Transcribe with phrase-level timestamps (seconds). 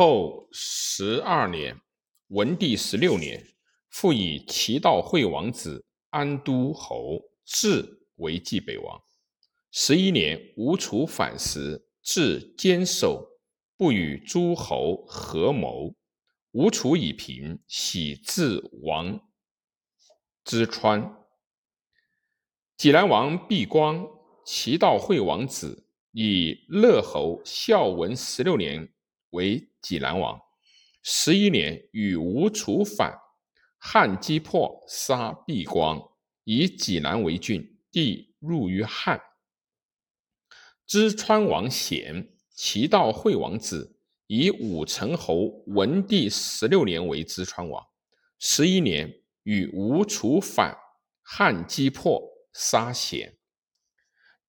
[0.00, 1.76] 后十二年，
[2.28, 3.44] 文帝十六年，
[3.90, 9.02] 复以齐悼惠王子安都侯志为冀北王。
[9.72, 13.40] 十一年，吴楚反时，至坚守，
[13.76, 15.92] 不与诸侯合谋。
[16.52, 19.20] 吴楚以平，喜自王
[20.44, 21.12] 之川。
[22.76, 24.06] 济南王毕光，
[24.46, 28.92] 齐悼惠王子，以乐侯孝文十六年
[29.30, 30.40] 为济南王。
[31.02, 33.16] 十一年，与吴楚反，
[33.78, 36.00] 汉击破，杀毕光，
[36.44, 39.20] 以济南为郡，地入于汉。
[40.86, 43.96] 淄川王显，齐悼惠王子，
[44.26, 47.86] 以武成侯文帝十六年为淄川王。
[48.38, 50.76] 十一年，与吴楚反，
[51.22, 53.36] 汉击破，杀显。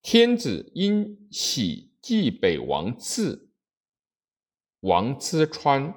[0.01, 3.48] 天子因喜冀北王志，
[4.81, 5.93] 王淄川，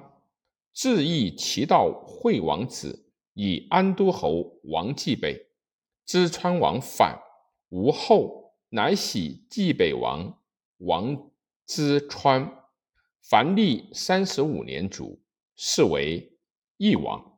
[0.73, 5.47] 志义齐悼惠王子，以安都侯王冀北。
[6.05, 7.19] 淄川王反，
[7.69, 8.41] 吴后。
[8.75, 10.41] 乃喜冀北王
[10.77, 11.29] 王
[11.67, 12.51] 淄川，
[13.21, 15.21] 凡历三十五年卒，
[15.55, 16.39] 是为
[16.77, 17.37] 义王。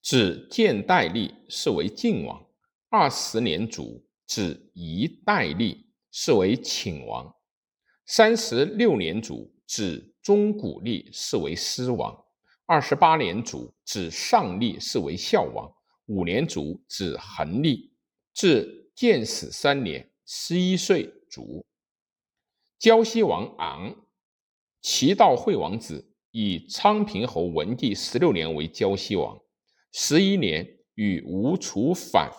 [0.00, 2.46] 子建代立，是为晋王。
[2.88, 7.36] 二十年卒，指一代立，是为顷王。
[8.06, 12.24] 三十六年卒，指中古历，是为师王。
[12.66, 15.70] 二十八年卒，指上历，是为孝王。
[16.06, 17.92] 五年卒，指恒历，
[18.32, 18.82] 至。
[18.94, 21.66] 建始三年，十一岁卒。
[22.78, 24.06] 胶西王昂，
[24.80, 29.36] 齐悼惠王子，以昌平侯文帝十六年为胶西王。
[29.90, 32.30] 十一年，与吴楚反，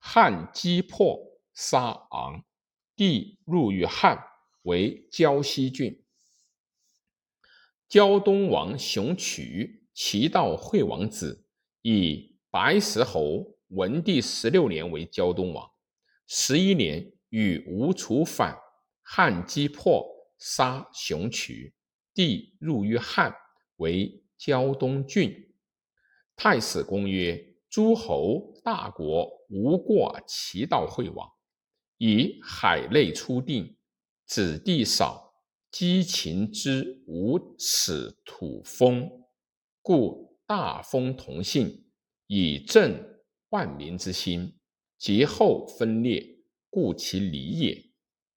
[0.00, 1.16] 汉击破，
[1.54, 2.42] 杀昂，
[2.96, 4.20] 帝入于汉，
[4.62, 6.01] 为胶西郡。
[7.92, 11.44] 胶东王熊渠，齐悼惠王子，
[11.82, 15.70] 以白石侯文帝十六年为胶东王。
[16.26, 18.56] 十一年，与吴楚反，
[19.02, 20.02] 汉击破，
[20.38, 21.74] 杀熊渠，
[22.14, 23.36] 帝入于汉，
[23.76, 25.54] 为胶东郡。
[26.34, 31.28] 太史公曰：诸侯大国，无过齐悼惠王。
[31.98, 33.76] 以海内初定，
[34.24, 35.31] 子弟少，
[35.72, 39.10] 积秦之无此土风，
[39.80, 41.86] 故大风同性，
[42.26, 43.02] 以正
[43.48, 44.58] 万民之心。
[44.98, 47.91] 节后分裂，故其理也。